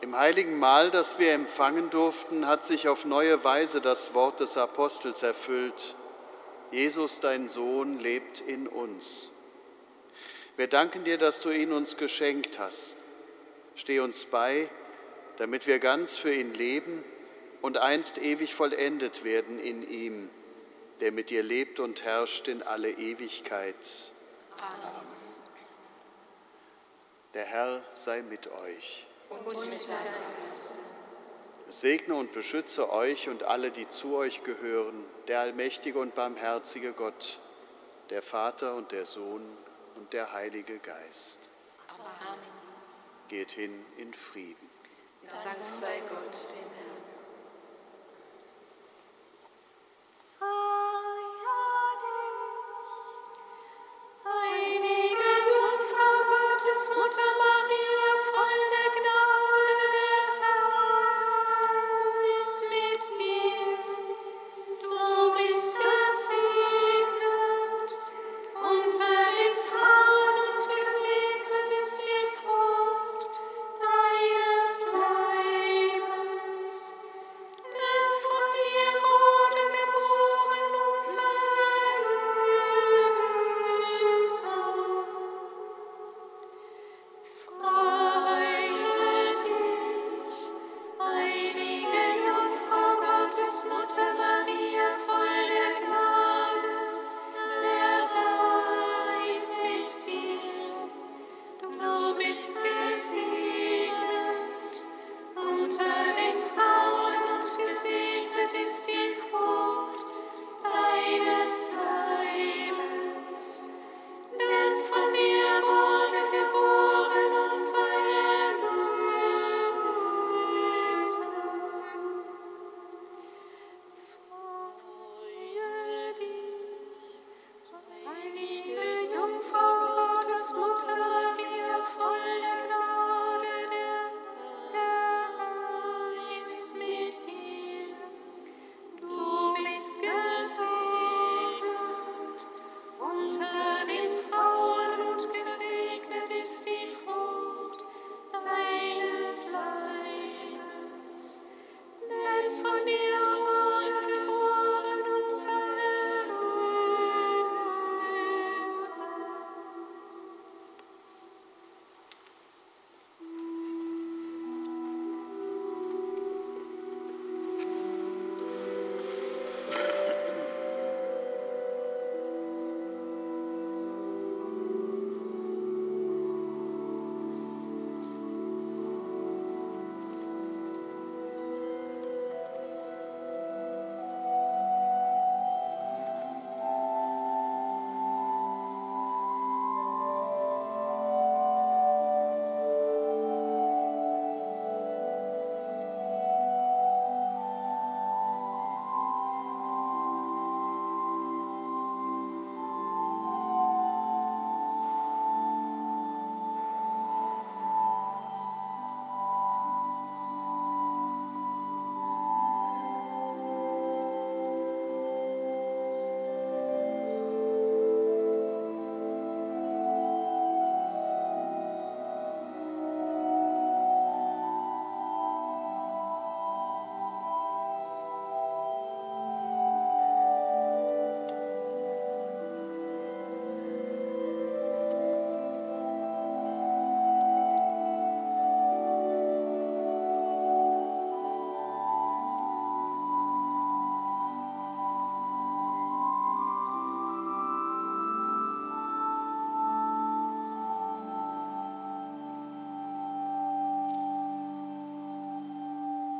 im 0.00 0.16
heiligen 0.16 0.60
Mahl, 0.60 0.92
das 0.92 1.18
wir 1.18 1.32
empfangen 1.32 1.90
durften, 1.90 2.46
hat 2.46 2.62
sich 2.62 2.86
auf 2.86 3.04
neue 3.04 3.42
Weise 3.42 3.80
das 3.80 4.14
Wort 4.14 4.38
des 4.38 4.56
Apostels 4.56 5.24
erfüllt. 5.24 5.96
Jesus, 6.70 7.18
dein 7.18 7.48
Sohn, 7.48 7.98
lebt 7.98 8.38
in 8.38 8.68
uns. 8.68 9.32
Wir 10.56 10.68
danken 10.68 11.02
dir, 11.02 11.18
dass 11.18 11.40
du 11.40 11.50
ihn 11.50 11.72
uns 11.72 11.96
geschenkt 11.96 12.60
hast. 12.60 12.96
Steh 13.74 13.98
uns 13.98 14.24
bei, 14.24 14.70
damit 15.38 15.66
wir 15.66 15.80
ganz 15.80 16.16
für 16.16 16.32
ihn 16.32 16.54
leben 16.54 17.02
und 17.60 17.76
einst 17.76 18.18
ewig 18.18 18.54
vollendet 18.54 19.24
werden 19.24 19.58
in 19.58 19.82
ihm, 19.90 20.30
der 21.00 21.12
mit 21.12 21.30
dir 21.30 21.42
lebt 21.42 21.80
und 21.80 22.04
herrscht 22.04 22.48
in 22.48 22.62
alle 22.62 22.90
Ewigkeit. 22.90 24.12
Amen. 24.56 25.06
Der 27.34 27.44
Herr 27.44 27.82
sei 27.92 28.22
mit 28.22 28.48
euch 28.48 29.06
und 29.30 29.46
mit 29.46 29.88
deinem 29.88 30.32
Geist. 30.34 30.94
Es 31.68 31.80
segne 31.80 32.14
und 32.14 32.32
beschütze 32.32 32.90
euch 32.90 33.28
und 33.28 33.44
alle, 33.44 33.70
die 33.70 33.86
zu 33.86 34.16
euch 34.16 34.42
gehören, 34.42 35.04
der 35.28 35.40
allmächtige 35.40 36.00
und 36.00 36.16
barmherzige 36.16 36.92
Gott, 36.92 37.38
der 38.10 38.22
Vater 38.22 38.74
und 38.74 38.90
der 38.90 39.06
Sohn 39.06 39.42
und 39.94 40.12
der 40.12 40.32
Heilige 40.32 40.80
Geist. 40.80 41.48
Amen. 41.88 42.38
Geht 43.28 43.52
hin 43.52 43.86
in 43.98 44.12
Frieden. 44.12 44.68
Dank 45.44 45.60
sei 45.60 46.02
Gott, 46.08 46.44
dem 46.50 46.79